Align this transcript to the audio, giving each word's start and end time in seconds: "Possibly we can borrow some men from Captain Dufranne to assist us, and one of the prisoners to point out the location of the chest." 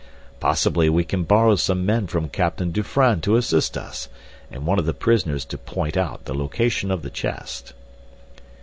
"Possibly 0.39 0.89
we 0.89 1.03
can 1.03 1.25
borrow 1.25 1.55
some 1.55 1.85
men 1.85 2.07
from 2.07 2.27
Captain 2.27 2.71
Dufranne 2.71 3.21
to 3.21 3.35
assist 3.35 3.77
us, 3.77 4.09
and 4.49 4.65
one 4.65 4.79
of 4.79 4.87
the 4.87 4.95
prisoners 4.95 5.45
to 5.45 5.59
point 5.59 5.95
out 5.95 6.25
the 6.25 6.33
location 6.33 6.89
of 6.89 7.03
the 7.03 7.11
chest." 7.11 7.73